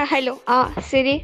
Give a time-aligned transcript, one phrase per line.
[0.00, 0.38] Ah, hello
[0.80, 1.22] Siri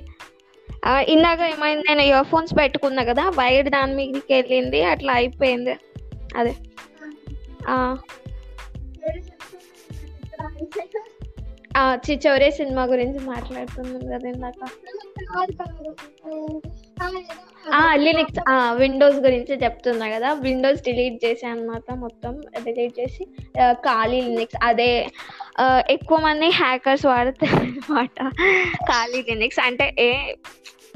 [0.68, 1.84] ah, ah, ఇందాక ఏమైంది?
[1.88, 5.76] నేను ఇయర్ ఫోన్స్ పెట్టుకున్నా కదా వైర్ దాని మీదకి వెళ్ళింది అట్లా అయిపోయింది.
[6.36, 6.54] అదే.
[11.94, 14.68] చిచౌరే సినిమా గురించి మాట్లాడుతున్నాం కదా ఇందాక.
[17.98, 20.32] లినిక్స్ ఆ విండోస్ గురించి చెప్తున్నా కదా.
[20.44, 22.32] విండోస్ డిలీట్ చేసా అనమాట మొత్తం
[22.64, 23.22] డిలీట్ చేసి
[23.80, 24.90] ఖాళీ లినిక్స్ అదే
[25.90, 28.18] ఎక్కువ మంది హ్యాకర్స్ వాడతారు అనమాట
[28.90, 30.10] ఖాళీ లినిక్స్ అంటే ఏ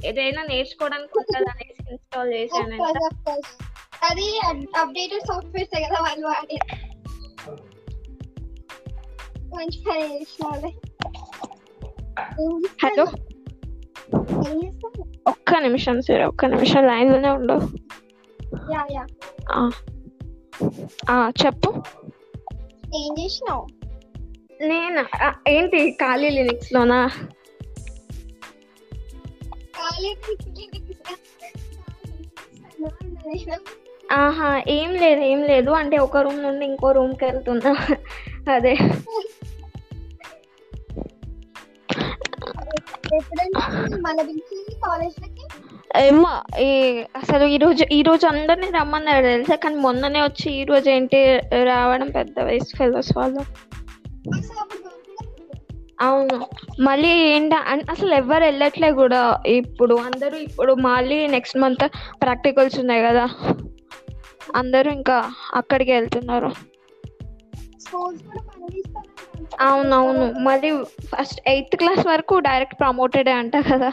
[0.04, 2.82] ఏదైనా నేర్చుకోవడానికి ఉంటుంది అనేసి ఇన్స్టాల్ చేశానంట
[4.02, 4.28] అది
[4.76, 6.59] అప్డేటెడ్ సాఫ్ట్వేర్స్ కదా వాళ్ళు వాడే.
[9.54, 10.70] మంచి పని చేసినావులే
[12.84, 13.04] హలో?
[15.50, 17.52] ఒక్క నిమిషం సరే ఒక్క నిమిషం లైన్లోనే ఉండు.
[21.46, 21.82] చెప్పు.
[22.95, 23.66] ఏం చేసినావు?
[24.62, 25.04] నేను?
[25.48, 26.73] ఏంటి ఖాళీ లినిక్స్.
[26.73, 27.10] లోనా
[34.12, 35.71] ఆహా ఏం లేదు ఏం లేదు.
[35.71, 37.96] అంటే ఒక రూమ్ నుండి ఇంకో రూమ్కి వెళ్తున్నా.
[38.52, 38.76] అదే.
[45.96, 49.54] ఏమో ఈ అసలు ఈ రోజు ఈ రోజు అందరినీ రమ్మన్నారు తెలుసా?
[49.54, 53.40] కానీ మొన్ననే వచ్చి ఈ రోజు ఏంటి రావడం పెద్ద వేస్ట్ ఫెలోస్ వాళ్ళు.
[56.00, 56.46] అవును.
[56.80, 57.54] మళ్ళీ ఏంట
[57.90, 59.38] అసలు ఎవరు వెళ్ళట్లే కూడా.
[59.46, 61.88] ఇప్పుడు అందరూ ఇప్పుడు మళ్ళీ నెక్స్ట్ మంత్
[62.22, 63.28] ప్రాక్టికల్స్ ఉన్నాయి కదా.
[64.56, 66.50] అందరూ ఇంకా అక్కడికి వెళ్తున్నారు.
[69.60, 70.32] అవునవును.
[70.32, 73.93] మళ్ళీ ఫస్ట్ ఎయిత్ క్లాస్ వరకు డైరెక్ట్ ప్రమోటెడ్ అంట కదా.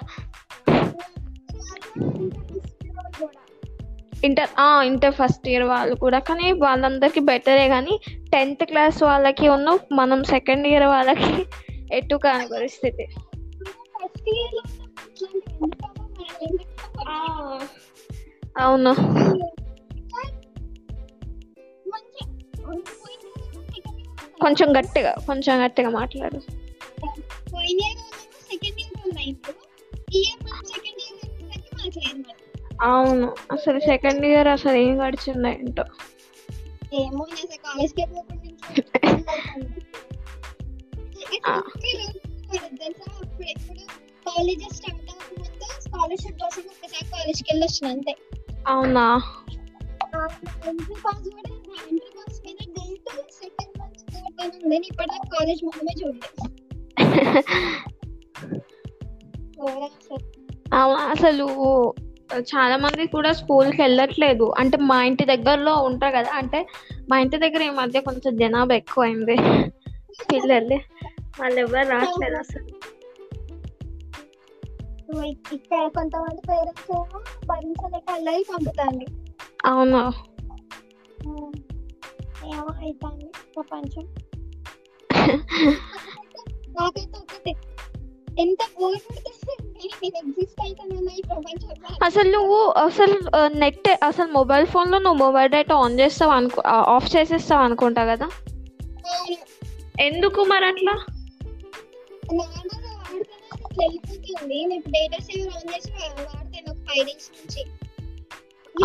[4.24, 6.20] ఇంటర్ ఆ ఇంటర్ ఫస్ట్ ఇయర్ వాళ్ళు కూడా.
[6.20, 8.00] కానీ వాళ్ళందరికీ బెటరే కానీ
[8.34, 11.46] టెన్త్ క్లాస్ వాళ్ళకి ఉన్న మనం సెకండ్ ఇయర్ వాళ్ళకి
[11.94, 13.08] ఎటు కాని పరిస్థితి.
[18.58, 18.96] అవును.
[24.42, 26.40] కొంచెం గట్టిగా కొంచెం గట్టిగా మాట్లాడు.
[27.54, 27.80] పోయిన
[28.50, 29.14] సెకండ్
[31.94, 32.26] సెకండ్
[32.82, 35.84] అవును అసలు సెకండ్ ఇయర్ అసలు ఏం గడిచిందో ఏంటో.
[36.94, 37.26] ఏమో
[44.74, 48.16] స్టార్ట్ అవ్వకముందు స్కాలర్షిప్ కోసం ఒకసారి కాలేజ్కి వెళ్ళి వచ్చిన అంతే.
[48.68, 49.22] అవునా?
[50.16, 51.52] పాస్ కూడా
[52.18, 53.67] పాస్ మీద
[54.66, 56.50] నేను ఇప్పటిదాకా కాలేజ్ మొహమే చూడలేదు
[60.92, 61.94] అసలు.
[62.40, 64.54] చాలా మంది కూడా స్కూల్కి వెళ్ళట్లేదు.
[64.58, 66.68] అంటే మా ఇంటి దగ్గరలో ఉంటారు కదా అంటే
[67.10, 69.36] మా ఇంటి దగ్గర ఈ మధ్య కొంచెం జనాభా ఎక్కువైంది.
[70.32, 70.76] పిల్లలు
[71.40, 72.68] వాళ్ళు ఎవరు రావట్లేదు అసలు.
[75.26, 79.06] ఇక్- ఇక్కడ కొంతమంది పేరెంట్స్ ఏమో భరించలేక అల్లరి పంపుతాండి
[79.66, 80.12] అవును.
[82.48, 82.94] ఏమో
[83.56, 84.08] ప్రపంచం
[86.70, 87.54] నాకైతే ఒకటే
[88.40, 95.00] ఎంత బోర్ కొడుతుంది నేను ఎగ్జిస్ట్ అవుతానన్న ఈ ప్రపంచంలో అసలు నువ్వు అసలు నెట్ అసలు మొబైల్ ఫోన్లో
[95.00, 98.30] నువ్వు మొబైల్ డేటా ఆన్ చేస్తావు అనుకో ఆఫ్ చేసేస్తావు అనుకుంటా కదా.
[100.02, 100.94] ఎందుకు మరి అట్లా?
[103.80, 107.64] వెళ్ళిపోతుంది నేను ఇప్పుడు డేటా సేవర్ ఆన్ చేసి వా- వాడతాను ఒక ఫైవ్ డేస్ నుంచి.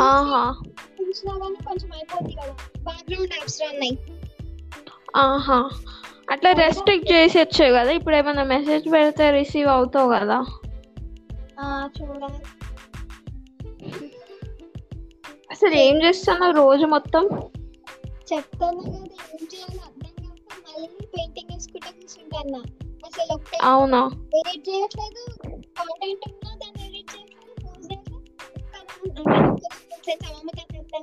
[0.01, 0.72] ఆహా.
[1.13, 2.53] చూసినా కానీ కొంచెం అయిపోద్ది కదా
[2.85, 3.95] బ్యాక్గ్రౌండ్ యాప్స్ ఉన్నాయి
[5.23, 5.59] ఆహా.
[6.29, 10.39] అట్లా రెస్ట్రిక్ట్ చేసేచ్చు కదా ఇప్పుడు ఏమైనా మెసేజ్ పెడితే రిసీవ్ అవుతావు కదా.
[11.97, 12.41] చూడాలి.
[15.51, 17.25] అసలు ఏం చేస్తున్నావు రోజు మొత్తం?
[18.31, 22.63] చెప్తాను కదా ఏం చేయాలో అర్థం కాక మళ్ళీ పెయింటింగ్ వేసుకుంటా కూర్చుంటాను?
[23.05, 24.03] అసలు అవునా?
[24.69, 25.25] చేయట్లేదు.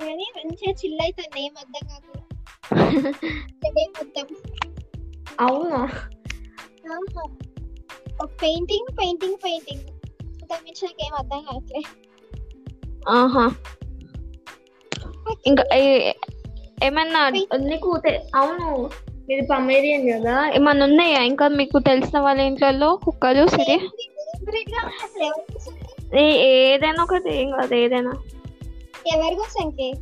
[0.00, 2.26] అర్థం కానీ మంచిగా చిల్ అవుతాను ఏం అర్థం కాకుండా
[3.98, 4.26] మొత్తం.
[5.40, 5.80] అవునా.
[8.22, 9.84] ఒక పెయింటింగ్ పెయింటింగ్ పెయింటింగ్.
[10.42, 11.90] తప్పించి నాకు ఏం అర్థం కావట్లేదు
[13.10, 13.44] ఆహా.
[15.46, 15.64] ఇంకా
[16.84, 17.90] ఏమన్నా నీకు
[18.34, 18.90] అవును.
[19.32, 20.50] ఇది పమేరియన్ కదా.
[20.54, 21.22] ఏమన్నా ఉన్నాయా?
[21.22, 23.76] ఇంకా మీకు తెలిసిన వాళ్ళ ఇంట్లో కుక్కలు సరే?
[26.42, 28.12] ఏదైనా ఒకటి ఏం కాదు ఏదైనా.
[29.06, 29.94] ఎవరి కోసంకి?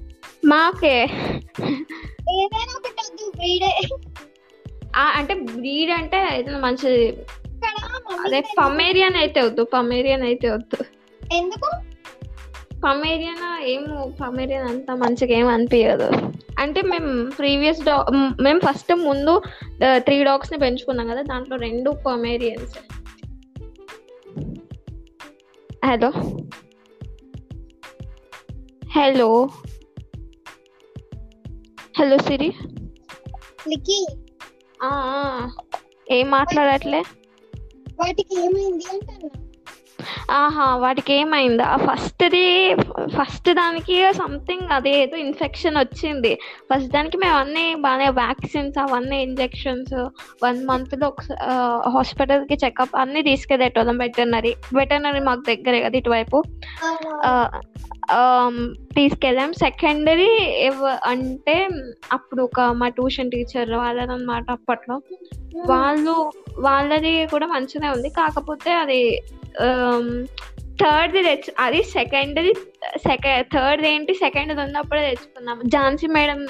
[0.44, 0.96] మాకే.
[2.32, 3.72] ఏదైనా ఒకటి వద్దు బ్రీడే
[4.96, 7.16] అంటే బ్రీడ్ అంటే ఏదైనా మంచిది.
[8.24, 10.84] అదే పమేరియన్ అయితే వద్దు పమేరియన్ అయితే వద్దు.
[11.34, 11.70] ఎందుకు?
[12.84, 16.10] పమేరియన్ ఏమో పమేరియన్ అంత మంచిగా ఏం అనిపించదు
[16.58, 18.04] అంటే మేము ప్రీవియస్ డా
[18.40, 19.42] మేము ఫస్ట్ ముందు
[19.96, 22.74] త్రీ డాగ్స్ని పెంచుకున్నాం కదా దాంట్లో రెండు Pomeranians.
[25.86, 26.12] Hello?
[28.98, 29.48] Hello
[31.98, 32.54] hello Siri
[33.68, 34.06] లికి.
[36.10, 37.04] ఏం మాట్లాడట్లే?
[38.00, 39.47] వాటికి ఏమైంది అంటున్నా?
[40.30, 42.74] ఆహా వాటికి ఏమైందా ఫస్ట్ది
[43.16, 46.32] ఫస్ట్ దానికి సంథింగ్ అదేదో ఇన్ఫెక్షన్ వచ్చింది.
[46.68, 49.94] ఫస్ట్ దానికి మేము అన్నీ బాగానే వ్యాక్సిన్స్ అవన్నీ ఇంజెక్షన్స్
[50.44, 51.22] వన్ మంత్లో ఒక
[51.88, 53.98] హాస్పిటల్కి చెకప్ అన్నీ తీసుకెళ్ళేటోళ్ళం.
[53.98, 56.42] వెటర్నరీ వెటర్నరీ మాకు దగ్గరే కదా ఇటువైపు.
[58.94, 59.52] తీసుకెళ్ళాం.
[59.52, 60.30] సెకండరీ
[61.06, 61.56] అంటే
[62.12, 64.96] అప్పుడు ఒక మా ట్యూషన్ టీచర్ వాళ్ళదన్నమాట అప్పట్లో.
[65.70, 66.14] వాళ్ళు
[66.66, 68.08] వాళ్ళది కూడా మంచిగా ఉంది.
[68.20, 69.00] కాకపోతే అది
[70.78, 72.50] థర్డ్ తెచ్చు అది సెకండరీ
[73.06, 76.40] సెకండ్ థర్డ్ ఏంటి సెకండ్ ఉన్నప్పుడే తెచ్చుకున్నాం ఝాన్సీ మేడం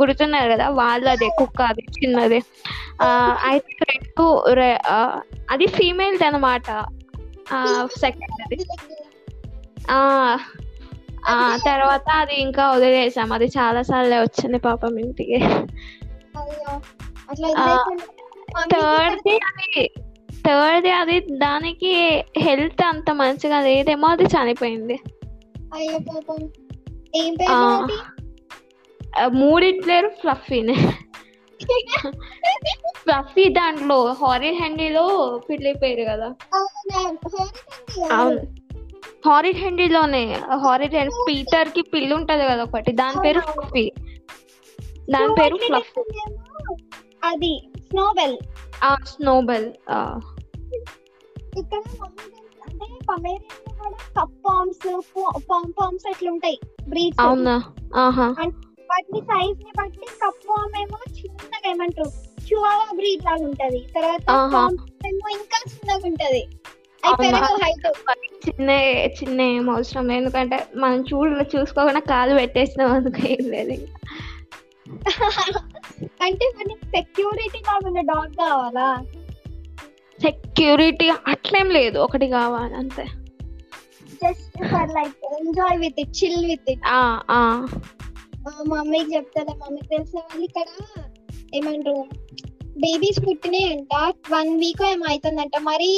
[0.00, 2.40] గుర్తున్నారు కదా వాళ్ళది కుక్క అది చిన్నది
[3.50, 4.26] అయితే రెండు
[5.50, 6.68] అది ఫీమేల్ అనమాట
[7.98, 8.58] సెకండరీ
[9.90, 10.00] ఆ
[11.30, 15.38] ఆ తర్వాత అది ఇంకా వదిలేసాం అది చాలా సార్లే వచ్చింది పాపం ఇంటికి.
[18.56, 19.48] వదిలేయకుండా
[20.46, 21.92] థర్డ్ది అది దానికి
[22.38, 24.96] హెల్త్ అంత మంచిగా లేదేమో అది చనిపోయింది.
[29.26, 30.74] మూడిట్లేరు ఫ్లఫీనే
[32.98, 35.04] ఫ్లఫీ దాంట్లో హారిడ్ హ్యాండీలో
[35.50, 36.28] పిల్లి పేరు కదా.
[36.54, 36.98] అవునా?
[38.12, 38.40] అవును.
[39.26, 40.22] హారిడ్ హ్యాండీలోనే
[40.54, 43.92] హారిడ్ హ్యాండ్ పీటర్కి పిల్లి ఉంటది కదా ఒకటి దాని పేరు ఫ్లఫీ
[45.10, 45.92] దాని పేరు ఫ్లఫ్
[47.24, 47.52] అది
[47.90, 48.36] స్నోబెల్
[48.84, 49.68] ఆ స్నోబెల్
[51.58, 51.82] ఇక్కడ
[52.62, 54.86] అంటే పమేరియన్ కూడా కప్ పామ్స్
[55.50, 56.58] పామ్ పామ్స్ అట్లా ఉంటాయి.
[56.88, 57.54] బ్రీడ్స్ అవునా?
[57.96, 58.26] ఆహా.
[58.90, 62.10] వాటిని సైజ్ని బట్టి కప్ పామ్ ఏమో చిన్నగా ఏమంటారు?
[62.48, 63.80] చివావా బ్రీడ్ లాగా ఉంటది.
[63.96, 64.30] తర్వాత
[65.06, 66.42] ఏమో ఇంకా చిన్నగా ఉంటది.
[68.46, 68.70] చిన్న
[69.18, 70.12] చిన్న ఏం అవసరం.
[70.12, 73.98] ఎందుకంటే మనం చూడ చూసుకోకుండా కాలు పెట్టేసినాం అందుకు ఏం లేదు ఇంకా.
[76.20, 78.88] అంటే మనకి సెక్యూరిటీ ఉన్న డాగ్ కావాలా?
[80.18, 81.98] సెక్యూరిటీ అట్లేం లేదు.
[81.98, 83.04] ఒకటి కావాలి అంతే.
[84.22, 87.00] Just for like enjoy with it chill with it ఆ
[87.30, 87.40] ఆ.
[88.66, 90.66] మమ్మీకి చెప్తారా మమ్మీకి తెలిసిన వాళ్ళు ఇక్కడ
[91.54, 91.96] ఏమంటారు
[92.76, 93.94] బేబీస్ పుట్టినాయి అంట
[94.30, 95.90] వన్ వీక్ ఏమో అవుతుందంట మరి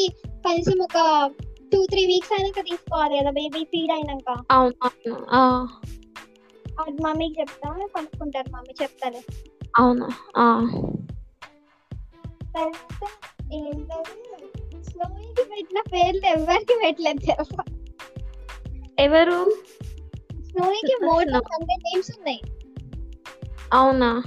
[0.44, 0.98] కనీసం ఒక
[1.72, 4.30] టూ త్రీ వీక్స్ అయినాక తీసుకోవాలి కదా బేబీ ఫీడ్ అయినాక.
[6.80, 9.22] అది మమ్మీకి చెప్తా కనుక్కుంటారు మమ్మీ చెప్తాను.
[9.76, 10.08] అవును.
[12.54, 13.06] తర్వాత
[14.82, 17.64] స్నోయికి పెట్టిన పేర్లు ఎవరికి పెట్టలేదు తెలుసా?
[18.98, 19.56] ఎవరు?
[20.48, 22.40] స్నోయికి మోర్ దెన్ హండ్రెడ్ నేమ్స్ ఉన్నాయి.
[23.72, 24.22] అవునా?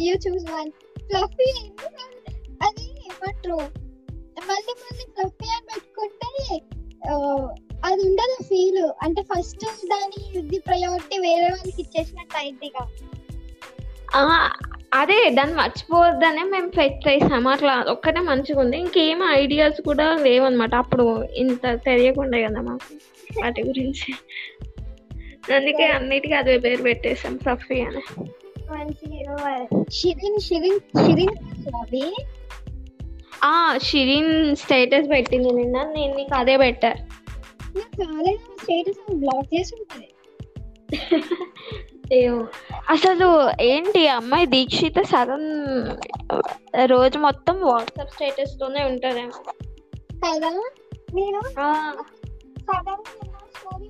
[0.00, 0.70] You choose one.
[0.98, 1.70] ఫ్లఫీ
[2.62, 3.56] అది ఏమంటారు?
[4.46, 6.60] మళ్ళీ మళ్ళీ ఫ్లఫీ అని పెట్టుకుంటే
[7.84, 12.72] అది ఉండదు ఫీల్ అంటే ఫస్ట్ దాని ఇది ప్రయారిటీ వేరే వాళ్ళకి ఇచ్చేసినట్టు అయింది
[14.94, 20.74] అదే దాన్ని మర్చిపోవద్దనే మేము పెట్టేసాం అట్లా ఒక్కటే మంచిగా ఉంది ఇంకేం ఐడియాస్ కూడా లేవన్నమాట.
[20.74, 22.94] అప్పుడు ఇంత తెలియకుండా కదా మాకు
[23.42, 24.14] వాటి గురించి.
[25.56, 28.00] అందుకే అన్నిటికీ అదే పేరు పెట్టేసాం ఫ్లఫీ అని.
[29.90, 32.16] షిరిన్ షిరిన్ షిరిన్ అవి?
[33.76, 35.82] షిరిన్ స్టేటస్ పెట్టింది నిన్న.
[35.82, 36.94] నేను నీకు అదే పెట్టా.
[37.82, 40.08] స్టేటస్ బ్లాక్ చేసి ఉంటుంది.
[42.88, 45.40] అసలు ఏంటి అమ్మాయి దీక్షిత సగం
[46.84, 50.62] రోజు మొత్తం వాట్సాప్ స్టేటస్ తోనే ఉంటారేమో కదా?
[51.14, 53.88] నేను story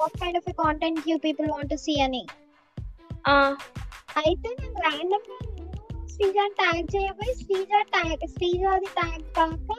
[0.00, 2.26] what kind of content you people want to see అని.
[4.16, 5.38] అయితే నేను ర్యాండమ్గా
[6.08, 9.74] శ్రీజ ట్యాగ్ చేయబోయి శ్రీజ ట్యాగ్ శ్రీజాది ట్యాగ్ కాక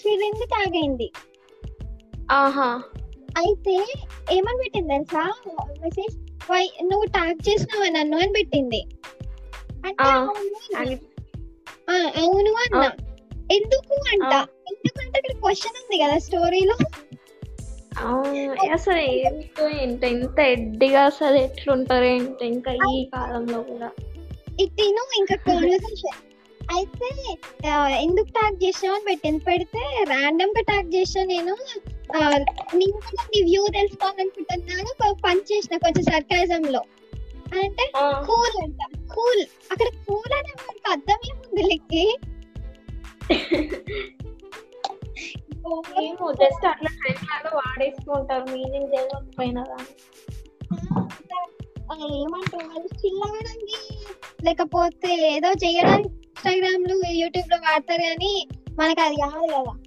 [0.00, 1.12] శ్రీరింది ట్యాగ్ అయింది.
[2.32, 2.68] ఆహా.
[3.36, 3.74] అయితే
[4.32, 5.22] ఏమని పెట్టింది తెలుసా?
[5.80, 6.16] మెసేజ్
[6.50, 8.18] వై నువ్వు ట్యాగ్ చేసినావా నన్ను?
[8.18, 8.80] అని పెట్టింది.
[9.86, 10.08] అంటే
[12.22, 12.88] అవును అన్నా.
[13.50, 14.32] ఎందుకు అంట.
[14.70, 16.76] ఎందుకంటే ఇక్కడ క్వశ్చన్ ఉంది కదా స్టోరీలో
[18.72, 23.88] అసలు ఏంటో ఏంటో ఇంత ఎడ్డిగా అసలు ఎట్లుంటారు ఏంటో ఇంకా ఈ కాలంలో కూడా.
[24.60, 26.18] ఇట్టిను ఇంకా కాన్వర్సేషన్
[26.72, 27.08] అయితే
[28.02, 29.44] ఎందుకు ట్యాగ్ చేసావు అని పెట్టింది?
[29.44, 31.54] పెడితే ర్యాండమ్గా ట్యాగ్ చేసా నేను.
[32.74, 32.86] నీ
[33.42, 36.82] వ్యూ తెలుసుకోవాలనుకుంటున్నాను పని చేసిన కొంచెం సర్కాజం లో
[37.54, 37.92] అంటే
[38.26, 38.80] కూల్ అంట.
[39.14, 39.46] కూల్.
[39.72, 42.04] అక్కడ కూల్ అనే మనకి అర్థం ఏముంది లెక్కి?
[46.02, 48.44] ఏమో జస్ట్ అట్లా ట్రెండ్ లాగా వాడేసుకుంటారు.
[48.44, 49.62] మీనింగ్ తెలియకపోయినా
[52.16, 53.78] ఏమంటారు వాళ్ళు చిల్ అవ్వడానికి
[54.44, 59.81] లేకపోతే ఏదో చేయడానికి ఇన్స్టాగ్రామ్లో యూట్యూబ్లో వాడతారు కానీ మనకు అది కాదు కదా.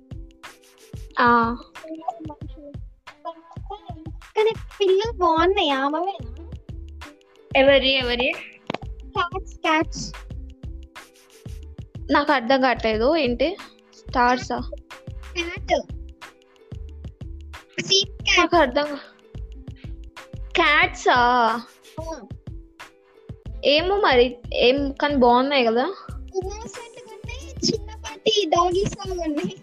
[4.38, 5.70] కానీ పిల్లలు బాగున్నాయి?
[5.70, 6.32] ఆమెవేనా
[7.56, 8.34] ఎవరి ఎవరి?
[9.08, 10.14] క్యాట్స్ క్యాట్స్
[12.12, 13.16] నాకు అర్థం కావట్లేదు.
[13.16, 13.58] ఏంటి?
[13.98, 15.74] స్టార్సా క్యాట్
[17.82, 18.98] సీట్ క్యాట్ నాకు అర్థం
[20.56, 21.18] క్యాట్సా
[23.66, 24.38] ఏమో మరి.
[24.54, 25.86] ఏం కానీ బాగున్నాయి కదా.
[27.66, 29.56] చిన్నపాటి డాగీస్ ఉన్నాయి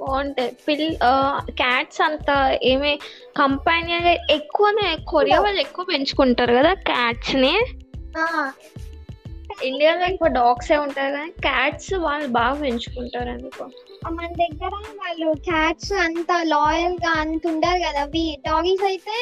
[0.00, 0.56] బాగుంటాయి.
[0.68, 0.88] పిల్
[1.50, 2.30] క్యాట్స్ అంత
[2.62, 2.92] ఏమి
[3.36, 7.54] కంపానియన్ ఎక్కువనే కొరియా వాళ్ళు ఎక్కువ పెంచుకుంటారు కదా క్యాట్స్ని
[9.62, 13.64] ఇండియాలో ఎక్కువ డాగ్స్ ఏ ఉంటాయి కానీ క్యాట్స్ వాళ్ళు బాగా పెంచుకుంటారు ఎందుకో.
[14.10, 18.04] మన దగ్గర వాళ్ళు క్యాట్స్ అంత లాయల్గా అంత ఉండరు కదా.
[18.46, 19.16] డాగీస్ అయితే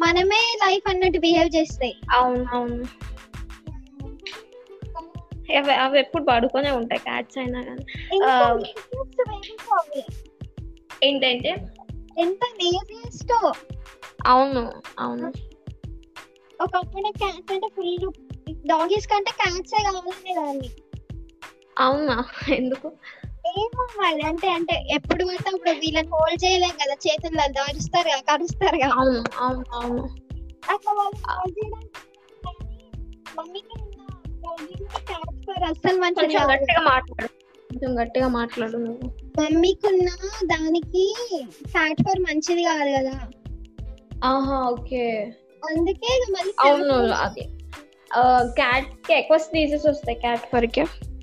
[0.00, 1.94] మనమే లైఫ్ అన్నట్టు బిహేవ్ చేస్తాయి.
[2.10, 2.84] అవును అవును.
[5.78, 7.84] అవి ఎప్పుడు పడుకొనే ఉంటాయి క్యాట్స్ అయినా కానీ.
[11.02, 11.52] ఏంటంటే?
[12.16, 13.32] ఎంత లేజియెస్ట్
[14.26, 14.62] అవును
[14.98, 15.28] అవును.
[16.60, 18.06] ఒకప్పుడు క్యాట్స్ అంటే ఫుల్
[18.66, 20.70] డాగీస్ కంటే క్యాట్సే కావాలనే దాన్ని
[21.76, 22.16] అవునా?
[22.58, 22.88] ఎందుకు?
[23.52, 28.76] ఏమో మరి అంటే అంటే ఎప్పుడు పడితే అప్పుడు వీళ్ళని హోల్డ్ చేయలేం కదా చేతుల్లో దారుస్తారు కదా కరుస్తారు
[28.76, 28.94] కదా.
[28.94, 30.04] అవును అవును అవును.
[30.68, 31.18] అట్లా వాళ్ళు
[33.36, 33.76] మమ్మీకి
[35.66, 36.44] అస్సలు మంచిగా.
[36.44, 37.28] గట్టిగా మాట్లాడు.
[37.70, 39.08] కొంచెం గట్టిగా మాట్లాడు నువ్వు.
[39.40, 40.08] మమ్మీకున్న
[40.44, 41.14] దానికి
[41.68, 43.16] ఫ్యాట్ ఫర్ మంచిది కాదు కదా.
[44.24, 45.32] ఆహా ఓకే.
[45.70, 46.10] అందుకే
[46.60, 47.44] అవును అది.
[48.44, 50.80] క్యాట్కి ఎక్కువ స్పీసెస్ వస్తాయి క్యాట్ ఫర్కి.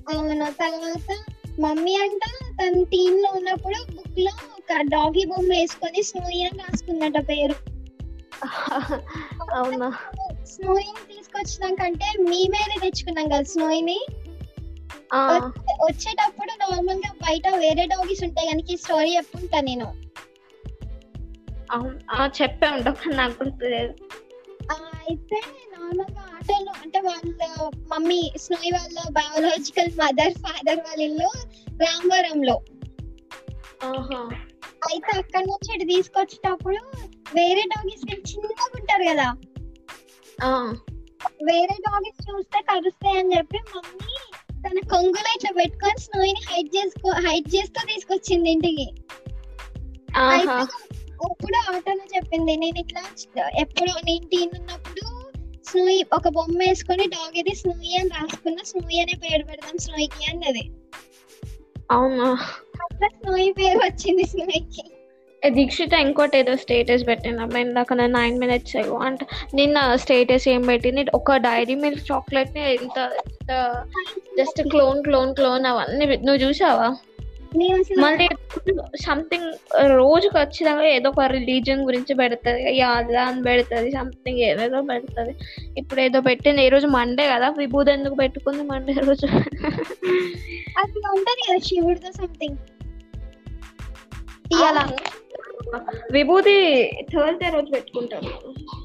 [0.08, 1.18] అవును తర్వాత
[1.60, 2.20] మమ్మీ అంట
[2.60, 7.54] తన టీమ్లో ఉన్నప్పుడు బుక్లో ఒక డాగీ బొమ్మ వేసుకొని స్నోయి అని రాసుకుందట పేరు.
[9.54, 9.90] అవునా?
[10.46, 14.06] స్నోయిని తీసుకొచ్చినాకంటే మేమేనే తెచ్చుకున్నాం కదా స్నోయిని
[15.82, 19.84] వచ్చేటప్పుడు నార్మల్గా బయట వేరే డాగీస్ ఉంటాయి కనుక ఈ స్టోరీ చెప్పుంటా నేను.
[21.70, 21.98] అవును.
[22.42, 23.92] చెప్పే కానీ నాకు గుర్తులేదు
[24.72, 25.36] అయితే
[25.72, 27.46] నార్మల్గా ఆటోలో అంటే వాళ్ళ
[27.92, 31.30] మమ్మీ స్నోయి వాళ్ళ బయోలాజికల్ మదర్ ఫాదర్ వాళ్ళ ఇల్లు
[31.84, 32.58] రామవరంలో.
[34.90, 36.80] అయితే అక్కడ నుంచి ఇటు తీసుకొచ్చేటప్పుడు
[37.34, 39.28] వేరే డాగీస్ చిన్నగా ఉంటారు కదా.
[41.42, 44.29] వేరే డాగీస్ చూస్తే కరుస్తాయి అని చెప్పి మమ్మీ
[44.64, 48.86] తన కొంగులో ఇట్లా పెట్టుకొని స్నోయిని హైట్ చేసుకో హైట్ చేస్తూ తీసుకొచ్చింది ఇంటికి.
[50.16, 50.58] ఆహా.
[51.24, 53.02] అప్పుడు ఆటోలో చెప్పింది నేను ఇట్లా
[53.58, 55.04] ఎప్పుడు నేను టీన్ ఉన్నప్పుడు
[55.64, 60.64] స్నోయి ఒక బొమ్మ వేసుకొని డాగ్ ఇది స్నోయి అని రాసుకున్న స్నోయి అనే పేరు పెడదాం స్నోయికి అన్నది.
[61.90, 62.28] అవునా?
[62.82, 64.84] అట్లా స్నోయి పేరు వచ్చింది స్నోయికి
[65.48, 71.06] దీక్షిత ఇంకోటి ఏదో స్టేటస్ పెట్టిన ఇందాక నేను నైన్ మినిట్స్ అయ్యో అంటే నిన్న స్టేటస్ ఏం పెట్టింది?
[71.14, 72.98] ఒక డైరీ మిల్క్ చాక్లెట్ని ఎంత
[74.38, 76.96] జస్ట్ క్లోన్ క్లోన్ క్లోన్ అవన్నీ నువ్వు చూసావా?
[77.98, 78.28] మళ్ళీ
[78.96, 79.52] సంథింగ్
[79.86, 85.34] రోజుకి ఖచ్చితంగా ఏదో ఒక రిలీజియన్ గురించి పెడుతుంది యాదా అని పెడుతుంది సంథింగ్ ఏదేదో పెడుతుంది.
[85.78, 86.66] ఇప్పుడు ఏదో పెట్టింది.
[86.66, 87.48] ఈ రోజు మండే కదా?
[87.48, 89.26] విభూది ఎందుకు పెట్టుకుంది మండే రోజు?
[90.78, 92.58] అది ఉంటది కదా శివుడితో సంథింగ్
[94.52, 94.78] ఇవాళ
[96.12, 98.28] విభూది థర్స్డే రోజు పెట్టుకుంటాను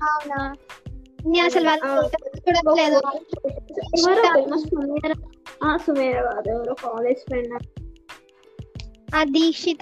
[0.04, 0.56] అవునా?
[1.28, 1.70] నేను అసలు
[2.36, 3.02] చూడట్లేదు.
[5.78, 7.64] సుమేర కాదు ఎవరో కాలేజ్ ఫ్రెండ్
[9.16, 9.78] ఆ దీక్షిత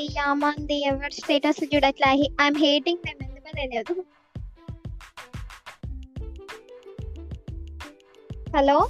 [0.00, 2.08] యామంది ఎవరి స్టేటస్ చూడట్లే.
[2.40, 4.04] ఐఎమ్ హేటింగ్ దెమ్ ఎందుకో తెలియదు.
[8.56, 8.88] Hello?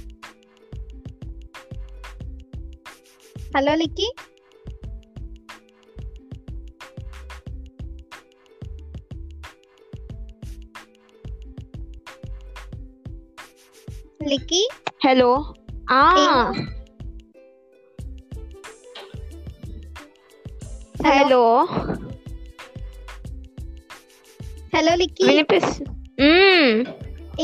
[3.57, 4.11] Hello Likki?
[14.19, 14.61] Likki
[15.05, 15.31] hello.
[15.91, 16.01] ఆ.
[21.05, 21.43] హలో.
[24.75, 24.93] హలో.
[24.95, 25.91] లిక్కి వినిపిస్తుంది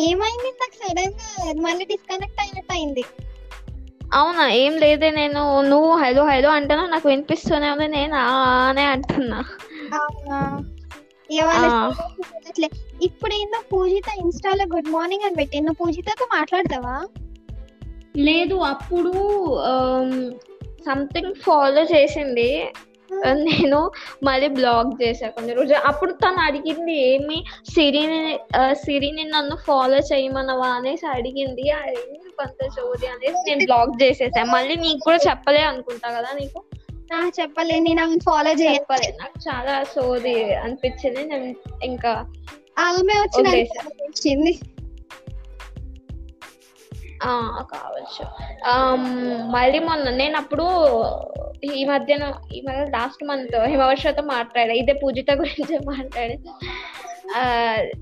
[0.01, 0.49] ఏమైంది?
[0.53, 1.27] నాకు సడన్గా
[1.61, 3.03] మళ్ళీ డిస్కనెక్ట్ అయినట్టు అయింది
[4.13, 8.15] అవునా ఏం లేదే నేను నువ్వు హలో హలో అంటున్నా నాకు వినిపిస్తూనే ఉంది నేను
[8.69, 9.39] అనే అంటున్నా.
[9.93, 10.39] అవునా?
[13.01, 16.95] ఇప్పుడు ఏందో పూజిత ఇన్స్టాలో గుడ్ మార్నింగ్ అని పెట్టి నువ్వు పూజితతో మాట్లాడతావా?
[18.17, 19.13] లేదు అప్పుడు
[20.85, 22.71] సంథింగ్ ఫాలో చేసింది.
[23.33, 23.91] నేను
[24.23, 25.77] మళ్ళీ బ్లాక్ చేసా కొన్ని రోజులు.
[25.88, 28.39] అప్పుడు తను అడిగింది ఏమి సిరిని
[28.73, 30.67] సిరిని నన్ను ఫాలో చేయమనవా?
[30.67, 31.69] అనేసి అడిగింది.
[31.69, 31.95] అది
[32.38, 34.43] కొంత చోది అనేసి నేను బ్లాక్ చేసేసా.
[34.43, 36.59] మళ్ళీ నీకు కూడా చెప్పలే అనుకుంటా కదా నీకు?
[37.13, 38.80] ఆ, చెప్పలే నేను ఆమె ఫాలో చేయాలి
[39.20, 41.24] నాకు చాలా సోది అనిపించింది.
[41.25, 42.10] నేను ఇంకా
[42.80, 43.82] ఆమె వచ్చి నాకు వదిలేసా.
[43.82, 44.60] follow చేసింది.
[47.24, 48.24] ఆ, కావచ్చు.
[49.50, 50.65] మళ్ళీ మొన్న నేను అప్పుడు
[51.74, 54.74] ఈ మధ్యన ఈ మధ్య లాస్ట్ మంత్ హిమవర్షతో మాట్లాడా.
[54.74, 56.38] ఇదే పూజిత గురించి మాట్లాడి.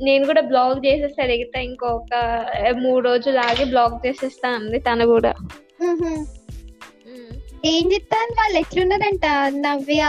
[0.03, 2.13] నేను కూడా బ్లాగ్ చేసేస్తా దిగుతా ఇంకొక
[2.77, 5.33] మూడు రోజులు ఆగి బ్లాగ్ చేసేస్తా అంది తను కూడా.
[7.65, 9.25] ఏం చెప్తాను వాళ్ళు ఎట్లున్నారంట?
[9.57, 10.01] నవ్య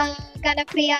[0.47, 0.93] గణప్రియ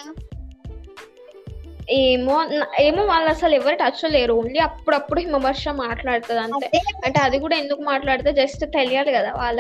[2.00, 2.36] ఏమో
[2.80, 4.34] ఏమో వాళ్ళు అసలు ఎవరు టచ్ లేరు.
[4.34, 6.68] ఓన్లీ అప్పుడప్పుడు హిమవర్ష మాట్లాడుతుంది అంతే.
[7.06, 9.60] అంటే అది కూడా ఎందుకు మాట్లాడితే జస్ట్ తెలియాలి కదా వాళ్ళ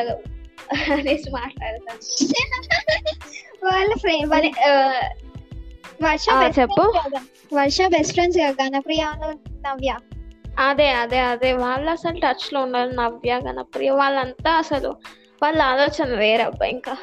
[0.92, 2.00] అనేసి మాట్లాడతాను
[3.64, 4.30] వాళ్ళ ఫ్రెండ్
[6.04, 6.28] వర్ష
[6.60, 6.84] చెప్పు.
[7.54, 9.04] Varsha best friends Ganapriya
[9.66, 9.92] Navya?
[10.60, 11.54] అదే అదే అదే.
[11.54, 12.90] వాళ్ళు అసలు టచ్లో ఉన్నారు.
[12.92, 14.92] నవ్య గణప్రియ వాళ్ళంతా అసలు
[15.42, 16.94] వాళ్ళ ఆలోచన వేరే అబ్బా ఇంకా.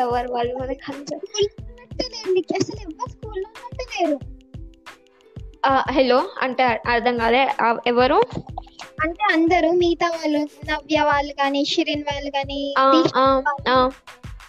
[0.00, 0.84] అవ్వరు వాళ్ళు మనకి
[2.54, 3.50] అసలు ఎవరు స్కూల్లో
[3.82, 4.16] లేరు
[5.90, 7.42] హలో అంటే అర్థం కాలే.
[7.86, 8.18] ఎవరు?
[9.00, 10.38] అంటే అందరూ మిగతా వాళ్ళు
[10.70, 12.60] నవ్య వాళ్ళు కానీ షిరిన్ వాళ్ళు కానీ.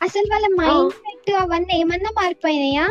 [0.02, 2.86] అసలు వాళ్ళ మైండ్ సెట్ అవన్నీ ఏమన్నా మారిపోయినాయా?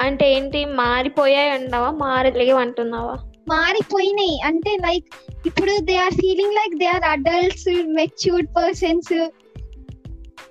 [0.00, 3.16] అంటే ఏంటి మారిపోయాయి అంటావా మారలేవు అంటున్నావా
[3.48, 4.40] మారిపోయినాయి.
[4.44, 5.04] అంటే లైక్
[5.46, 9.30] ఇప్పుడు they are feeling like they are adults matured persons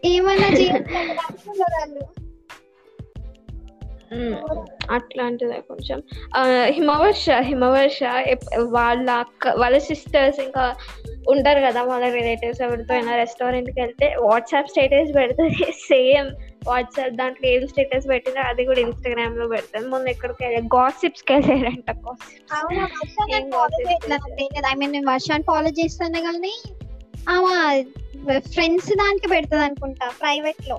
[0.05, 0.83] ఏమైనా చేయాలి
[1.61, 2.05] వాళ్ళు?
[4.91, 6.03] అట్లాంటిదే కొంచెం.
[6.65, 7.99] హిమవర్ష హిమవర్ష
[8.57, 10.75] వాళ్ళ అక్క వాళ్ళ సిస్టర్స్ ఇంకా
[11.29, 15.49] ఉంటారు కదా వాళ్ళ రిలేటివ్స్ ఎవరితో అయినా రెస్టారెంట్కి కి వెళ్తే వాట్సాప్ స్టేటస్ పెడుతుంది.
[15.71, 16.29] సేమ్
[16.67, 21.89] వాట్సాప్ దాంట్లో ఏం స్టేటస్ పెట్టినా అది కూడా ఇన్స్టాగ్రామ్లో పెడుతుంది మొన్న ఎక్కడికి వెళ్ళి గాసిప్స్కి వెళ్ళారంట
[24.65, 26.55] ఐ మీన్ నేను వర్షాన్ని ఫాలో చేస్తాను కానీ
[27.29, 27.83] ఆమె
[28.39, 30.77] ఫ్రెండ్స్ దానికి పెడుతుంది అనుకుంటా ప్రైవేట్లో.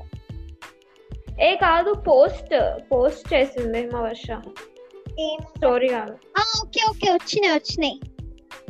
[1.41, 2.55] ఏ కాదు పోస్ట్
[2.93, 4.27] పోస్ట్ చేసింది హిమవర్ష
[5.21, 6.15] ఏం స్టోరీ కాదు.
[6.61, 8.01] ఓకే ఓకే వచ్చినాయి వచ్చినాయి.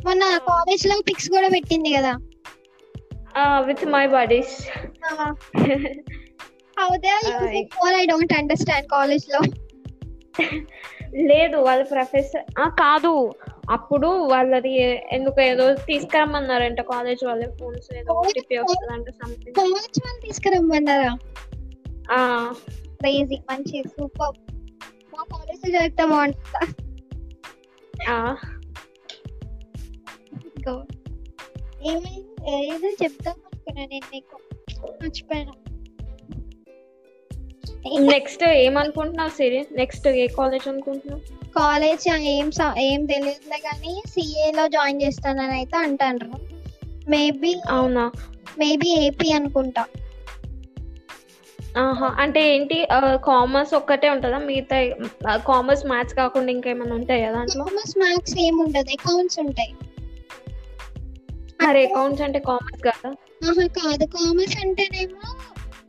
[0.05, 2.13] మొన్న కాలేజ్లో పిక్స్ కూడా పెట్టింది కదా.
[3.67, 4.55] విత్ మై బడీస్
[6.79, 7.07] అవుదే
[7.95, 9.41] ఐ డోంట్ అండర్స్టాండ్ కాలేజ్లో.
[11.15, 13.33] లేదు వాళ్ళ ప్రొఫెసర్ ఆ కాదు.
[13.69, 14.73] అప్పుడు వాళ్ళది
[15.11, 21.17] ఎందుకు ఏదో తీసుకురమ్మన్నారంట కాలేజ్ వాళ్ళ ఫోన్స్ ఏదో ఓటీపీ వస్తుందంట సంథింగ్ కాలేజ్ వాళ్ళు తీసుకురమ్మన్నారా?
[22.11, 22.53] ఆ.
[22.99, 24.37] క్రేజీ మంచి సూపర్
[25.13, 26.73] మా కాలేజ్లో జరిగితే బాగుంటుందా?
[28.11, 28.35] ఆ.
[31.83, 34.37] ఏమైంది ఏదో చెప్తాం అనుకున్నా నేను నీకు.
[35.03, 35.66] మర్చిపోయాను.
[38.09, 41.21] నెక్స్ట్ ఏమనుకుంటున్నావు సిరి నెక్స్ట్ ఏ కాలేజ్ అనుకుంటున్నావు?
[41.55, 42.47] కాలేజ్ ఏం
[42.79, 46.29] ఏం తెలియదులే కానీ సిఏ లో జాయిన్ చేస్తానని అయితే అంటారు
[47.07, 48.05] మేబీ అవునా?
[48.57, 49.83] మేబీ ఏపీ అనుకుంటా.
[51.77, 52.77] ఆహా అంటే ఏంటి
[53.25, 54.37] కామర్స్ ఒక్కటే ఉంటుందా?
[54.45, 54.77] మిగతా
[55.47, 57.65] కామర్స్ మ్యాథ్స్ కాకుండా ఇంకేమైనా ఉంటాయా దాంట్లో?
[57.65, 59.73] కామర్స్ మ్యాథ్స్ ఏం ఉండదు అకౌంట్స్ ఉంటాయి.
[61.59, 63.09] మరి అకౌంట్స్ అంటే కామర్స్ కదా?
[63.77, 64.05] కాదు.
[64.07, 65.29] కామర్స్ అంటేనేమో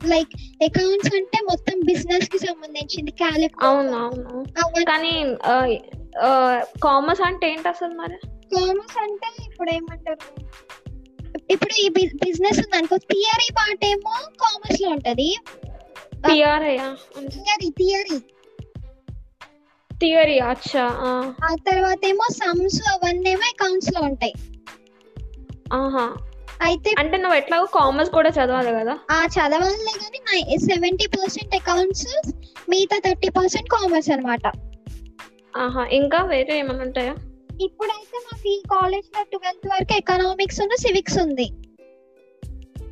[0.05, 0.33] లైక్
[0.63, 3.11] అకౌంట్స్ అంటే మొత్తం బిజినెస్కి సంబంధించింది
[3.61, 4.45] అవును అవును.
[4.83, 5.13] కానీ
[6.81, 8.17] కామర్స్ అంటే ఏంటి అసలు మరి?
[8.53, 10.19] కామర్స్ అంటే ఇప్పుడు ఏమంటారు?
[11.49, 15.37] ఇప్పుడు ఈ బిజినెస్ ఉంది అనుకో థియరీ పార్ట్ ఏమో కామర్స్లో ఉంటది.
[16.23, 16.77] థియరీ
[17.77, 18.19] థియరీ
[20.01, 24.33] థియరీ అచ్చా ఆ, ఆ తర్వాత ఏమో సమ్స్ అవన్నీ ఏమో అకౌంట్స్లో ఉంటాయి.
[25.73, 26.05] ఆహా.
[26.59, 28.93] అయితే అంటే నువ్వు ఎట్లాగో కామర్స్ కూడా చదవాలి కదా.
[29.11, 30.19] ఆ చదవాలే కానీ
[30.65, 32.07] సెవెంటీ పర్సెంట్ అకౌంట్స్
[32.69, 34.45] మిగతా థర్టీ పర్సెంట్ కామర్స్ అనమాట
[35.55, 37.13] ఆహా ఇంకా వేరే ఏమైనా ఉంటాయా?
[37.61, 41.47] ఇప్పుడైతే మాకు ఈ కాలేజ్లో ట్వెల్త్ వరకు ఎకనామిక్స్ ఉన్న సివిక్స్ ఉంది.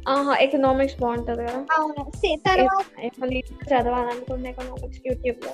[0.08, 1.62] ఆహా ఎకనామిక్స్ బాగుంటది కదా.
[1.78, 2.04] అవును.
[2.50, 3.40] తర్వాత ఏమైనా
[3.72, 5.52] చదవాలనుకుంటే ఎకనామిక్స్ యూట్యూబ్లో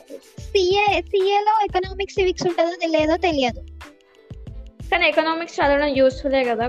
[0.48, 3.62] సిఏ సిఏ లో ఎకనామిక్స్ సివిక్స్ ఉంటుందో తెలియదో తెలియదు.
[4.92, 6.66] కానీ ఎకనామిక్స్ చదవడం యూస్ఫుల్లే కదా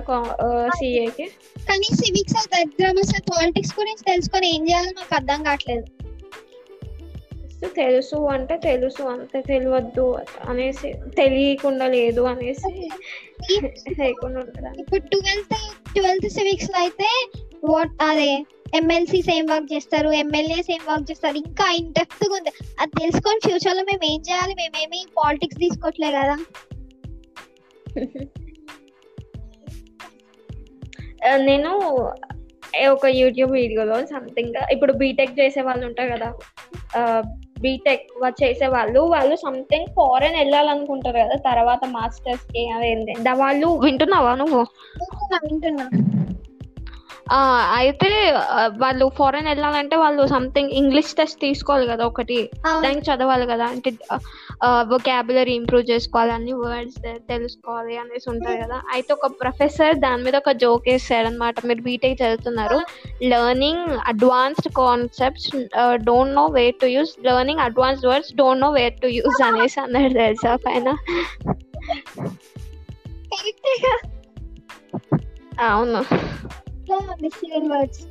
[0.78, 1.26] సిఏకి
[1.68, 5.84] కానీ సివిక్స్ అసలు పాలిటిక్స్ గురించి తెలుసుకొని ఏం చేయాలో నాకు అర్థం కావట్లేదు.
[7.76, 10.04] తెలుసు అంటే తెలుసు అంతే తెలియద్దు
[10.48, 12.72] అనేసి తెలియకుండా లేదు అనేసి
[14.00, 14.40] లేకుండా
[14.82, 15.54] ఇప్పుడు ట్వెల్త్
[15.94, 17.08] ట్వెల్త్ సివిక్స్లో అయితే
[17.64, 18.30] వాట్ అదే
[18.74, 22.50] ఎమ్మెల్సీస్ ఏం వర్క్ చేస్తారు ఎమ్మెల్యేస్ ఏం వర్క్ చేస్తారు ఇంకా ఇన్ డెప్త్ ఉంది.
[22.78, 26.36] అది తెలుసుకొని ఫ్యూచర్లో మేము ఏం చేయాలి మేమేమి పాలిటిక్స్ తీసుకోవట్లే కదా.
[31.26, 31.70] Uh, నేను
[32.90, 36.28] ఒక యూట్యూబ్ వీడియోలో సంథింగ్ ఇప్పుడు బీటెక్ చేసే వాళ్ళు ఉంటారు కదా
[36.96, 37.20] uh,
[37.60, 38.06] బీటెక్
[38.42, 44.62] చేసే వాళ్ళు వాళ్ళు సంథింగ్ ఫారెన్ వెళ్ళాలనుకుంటారు కదా తర్వాత మాస్టర్స్కి అదేంటి వాళ్ళు వింటున్నావా నువ్వు?
[45.44, 45.86] వింటున్నా,
[47.32, 48.34] అయితే
[48.78, 52.50] వాళ్ళు ఫారెన్ వెళ్ళాలంటే వాళ్ళు సంథింగ్ ఇంగ్లీష్ టెస్ట్ తీసుకోవాలి కదా ఒకటి.
[52.66, 52.82] అవును.
[52.82, 53.64] దానికి చదవాలి కదా.
[53.66, 53.90] అంటే
[54.64, 58.80] వొకాబులరీ ఇంప్రూవ్ చేసుకోవాలి అన్ని వర్డ్స్ తెలుసుకోవాలి అనేసి ఉంటుంది కదా.
[58.92, 62.80] అయితే ఒక ప్రొఫెసర్ దాని మీద ఒక జోక్ వేసాడు అనమాట మీరు బీటెక్ చదువుతున్నారు.
[63.22, 65.50] Learning advanced concepts
[65.94, 70.12] don't know where to use learning advanced words don't know where to use అనేసి అన్నాడు
[70.12, 70.94] తెలుసా పైన?
[73.32, 73.94] కరెక్టేగా
[76.92, 78.02] అవును missing words.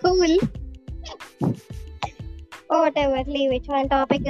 [0.00, 0.38] Cool
[2.98, 4.24] whatever leave it మన టాపిక్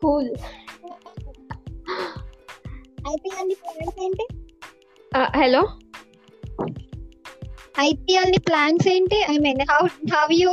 [0.00, 0.30] కూల్
[3.08, 4.26] ఐపీఎల్ని ప్లాన్స్ ఏంటి
[5.36, 5.68] హలో
[7.80, 10.50] ఐపీఎల్ని ప్లాన్స్ ఏంటి I mean how how you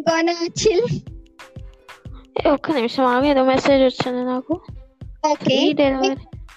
[0.00, 0.86] gonna chill
[2.48, 4.60] ఒక్క నిమిషం ఆమె ఏదో మెసేజ్ వచ్చింది నాకు.
[5.52, 6.16] ఈ డెలివరీ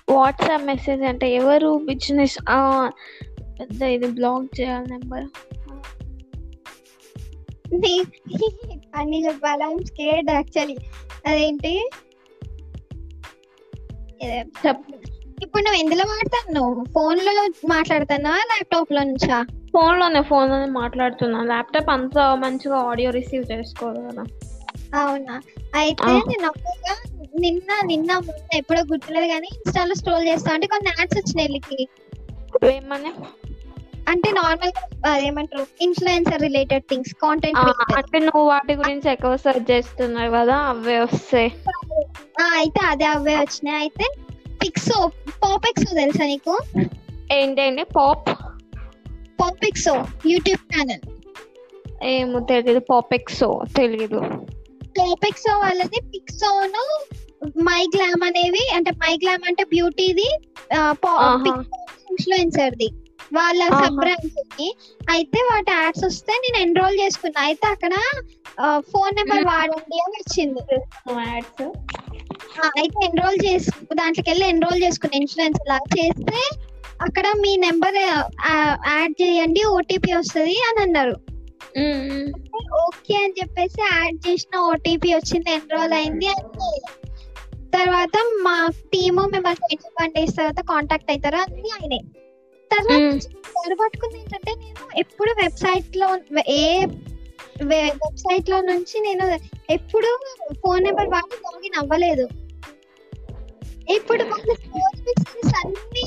[0.09, 2.37] వాట్సాప్ మెసేజ్ అంటే ఎవరు బిజినెస్
[3.59, 5.25] పెద్ద ఇది బ్లాక్ చేయాలి నెంబర్
[8.95, 9.77] అన్ని చెప్పాలా.
[9.85, 10.77] స్కేర్డ్ యాక్చువల్లీ
[11.25, 11.89] అదేంటి?
[15.41, 16.85] ఇప్పుడు నువ్వు ఎందులో మాట్లాడుతున్నావు?
[16.93, 19.45] ఫోన్లో మాట్లాడుతున్నా ల్యాప్టాప్లో నుంచా?
[19.73, 21.43] ఫోన్లోనే ఫోన్లోనే మాట్లాడుతున్నా.
[21.43, 24.25] ల్యాప్టాప్ అంత మంచిగా ఆడియో రిసీవ్ చేసుకోదు కదా.
[25.01, 25.41] అవునా?
[25.75, 26.13] అయితే.
[26.13, 26.51] నేను
[27.39, 31.87] నిన్న నిన్న మొన్న ఎప్పుడో గుర్తులేదు కానీ ఇన్స్టాలో స్క్రోల్ చేస్తా అంటే కొన్ని యాడ్స్ వచ్చినాయి వీళ్ళకి.
[32.75, 33.11] ఏమని?
[34.07, 34.73] అంటే నార్మల్
[35.25, 37.59] ఏమంటారు ఇన్ఫ్లుయెన్సర్ రిలేటెడ్ థింగ్స్ కాంటెంట్
[37.97, 41.49] అంటే నువ్వు వాటి గురించి ఎక్కువ సెర్చ్ చేస్తున్నావు కదా అవే వస్తాయి.
[42.53, 43.77] అయితే అదే అవే వచ్చినాయి.
[43.77, 44.05] అయితే
[44.61, 44.99] పిక్సో
[45.43, 46.55] పాపెక్సో తెలుసా నీకు?
[47.31, 48.29] ఏంటండి పాప్
[49.41, 49.95] పాపెక్సో
[50.25, 51.03] యూట్యూబ్ ఛానల్
[52.03, 54.19] ఏమో తెలియదు పాపెక్సో తెలియదు
[54.99, 56.83] పాపెక్సో వాళ్ళది పిక్సోను
[57.67, 60.29] మై గ్లామ్ అనేవి అంటే మై గ్లామ్ అంటే బ్యూటీది.
[62.11, 62.89] ఇన్ఫ్లుయెన్సర్ది
[63.33, 63.61] వాళ్ళ.
[63.79, 64.01] సబ్
[65.09, 67.39] అయితే వాటి యాడ్స్ వస్తే నేను ఎన్రోల్ చేసుకున్నా.
[67.41, 67.93] అయితే అక్కడ
[68.91, 69.49] ఫోన్ నెంబర్ మ్మ్.
[69.51, 70.61] వాడండి అని వచ్చింది.
[72.79, 75.17] అయితే ఎన్రోల్ చేసు దాంట్లోకి వెళ్ళి ఎన్రోల్ చేసుకున్నా.
[75.17, 76.41] ఇన్సూరెన్స్ లాగా చేస్తే
[77.01, 77.97] అక్కడ మీ నెంబర్
[78.87, 81.15] యాడ్ చేయండి ఓటీపీ వస్తుంది అని అన్నారు.
[82.83, 86.69] ఓకే అని చెప్పేసి యాడ్ చేసిన ఓటీపీ వచ్చింది ఎన్రోల్ అయింది అంటే
[87.75, 88.57] తర్వాత మా
[88.93, 92.03] టీము మిమ్మల్ని ట్వంటీ వన్ డేస్ తర్వాత కాంటాక్ట్ అవుతారు అన్ని అయినాయి
[92.71, 93.01] తర్వాత
[93.57, 96.07] ఎవరు పట్టుకుంది ఏంటంటే నేను ఎప్పుడు వెబ్సైట్లో
[96.59, 96.63] ఏ
[97.63, 99.25] వెబ్సైట్లో నుంచి నేను
[99.69, 100.09] ఎప్పుడు
[100.63, 102.25] ఫోన్ నెంబర్ వాడి లాగిన్ అవ్వలేదు.
[103.95, 104.51] ఇప్పుడు వాళ్ళ
[105.61, 106.05] అన్ని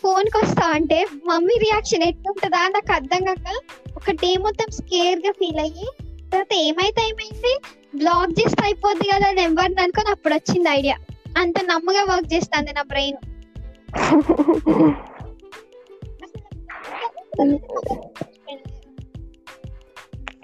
[0.00, 2.62] ఫోన్కి వస్తా అంటే మమ్మీ రియాక్షన్ ఎట్లుంటుందా?
[2.68, 3.48] నాకు అర్థం కాక
[3.96, 5.88] ఒక డే మొత్తం స్కేర్గా ఫీల్ అయ్యి
[6.32, 7.54] తర్వాత ఏమైతే ఏమైంది?
[7.96, 10.96] బ్లాక్ చేస్తే అయిపోద్ది కదా నెంబర్ అనుకొని అప్పుడు వచ్చింది ఐడియా
[11.38, 13.18] అంత నమ్మగా వర్క్ చేస్తాంది నా బ్రెయిన్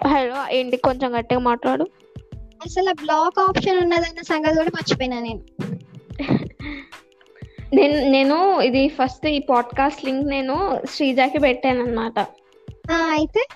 [0.06, 1.84] హలో ఏంటి కొంచెం గట్టిగా మాట్లాడు.
[2.64, 5.42] అసలు బ్లాక్ ఆప్షన్ ఉన్నదన్న సంగతి కూడా మర్చిపోయినా నేను.
[7.74, 10.54] నేను నేను ఇది ఫస్ట్ ఈ పాడ్కాస్ట్ లింక్ నేను
[10.90, 12.18] శ్రీజాకి పెట్టాను అనమాట
[12.90, 13.46] అయితే?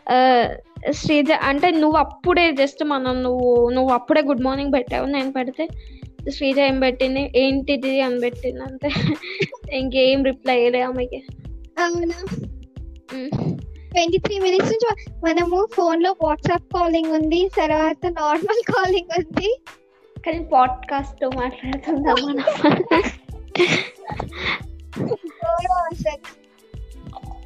[0.93, 5.69] శ్రీజ అంటే నువ్వు అప్పుడే జస్ట్ మనం నువ్వు నువ్వు అప్పుడే గుడ్ మార్నింగ్ పెట్టావు నేను పెడితే
[6.31, 7.33] శ్రీజ ఏం పెట్టింది?
[7.37, 8.91] ఏంటిది అని పెట్టింది అంతే.
[9.77, 11.23] ఇంకేం రిప్లై అయ్యలే ఆమెకి.
[11.79, 12.27] అవునా.
[13.91, 19.61] ట్వంటీ త్రీ మినిట్స్ నుంచి మనము ఫోన్లో వాట్సాప్ కాలింగ్ ఉంది తర్వాత నార్మల్ కాలింగ్ ఉంది.
[20.27, 22.45] కానీ పాడ్కాస్ట్ మాట్లాడుతుందాం మనం.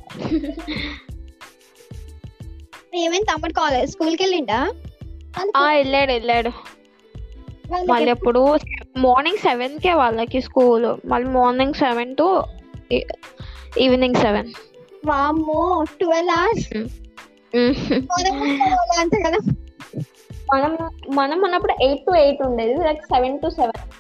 [2.98, 3.26] ఏమైంది?
[3.26, 4.72] తమ్ముడు కాలేజ్ స్కూల్కి వెళ్ళిండా?
[5.56, 6.50] ఆ వెళ్ళాడు వెళ్ళాడు.
[7.92, 8.58] మళ్ళీ ఎప్పుడు?
[8.98, 11.06] మార్నింగ్ సెవెన్ కే వాళ్ళకి స్కూల్.
[11.06, 12.42] మళ్ళీ morning seven to
[13.78, 14.52] evening seven.
[15.06, 16.74] వామ్మో ట్వెల్వ్ అవర్స్?
[19.00, 19.38] అంతే కదా.
[20.54, 22.84] మనం మనం ఉన్నప్పుడు ఎయిట్ టు ఎయిట్ ఉండేది.
[22.84, 23.90] Like seven to seven.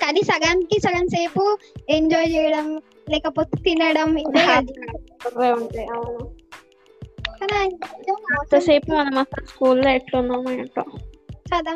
[0.00, 1.58] కానీ సగానికి సగం సేపు
[1.90, 4.16] ఎంజాయ్ చేయడం లేకపోతే తినడం
[4.50, 4.74] అది.
[5.52, 6.33] ఉంటాయి అవును.
[7.52, 10.84] అంతసేపు మనం అసలు స్కూల్లో ఎట్లున్నాము ఏంటో
[11.52, 11.74] కదా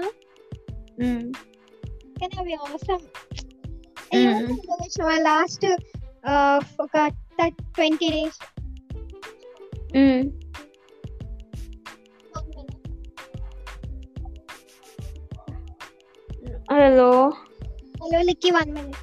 [2.21, 3.01] కానీ అవి అవసరం
[4.17, 5.19] మ్మ్.
[5.21, 5.67] లాస్ట్
[6.81, 7.07] ఒక
[7.75, 8.39] twenty days
[16.71, 17.11] hello
[18.03, 19.03] hello Likki one minute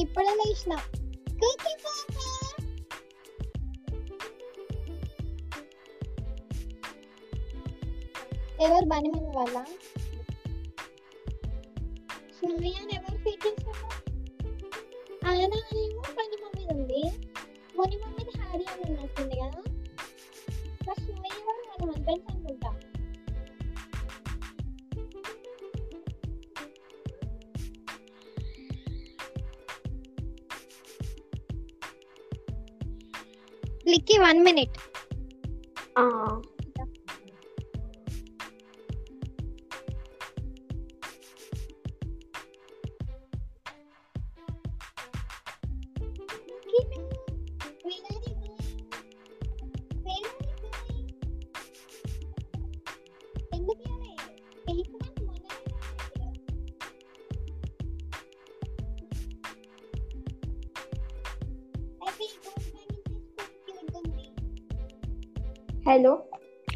[0.00, 0.72] ఇప్పుడే లేచిన
[8.60, 9.56] ఎవరు బని వాళ్ళ?
[34.24, 34.83] Likki one
[65.88, 66.12] hello.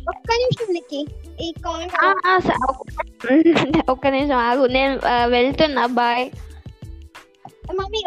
[0.09, 1.07] ఒక్క నిమిషం లిక్కి.
[1.40, 1.90] ఈ కాల్
[3.88, 4.66] ఒక్క- నిమిషం ఆగు.
[4.66, 5.87] నేను వెళ్తున్నా.
[5.87, 6.31] బాయ్.
[7.79, 8.03] మమ్మీ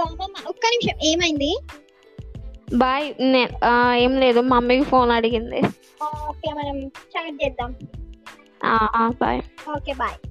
[0.47, 0.99] ఒక్క నిమిషం.
[1.03, 1.59] ఏమైంది?
[2.73, 3.49] బాయ్ నేను
[3.93, 4.39] ఏం లేదు.
[4.39, 5.61] మమ్మీకి ఫోన్ అడిగింది.
[6.29, 7.75] ఓకే మనం చాట్ చేద్దాం.
[9.21, 9.41] బాయ్.
[9.77, 10.30] Okay bye.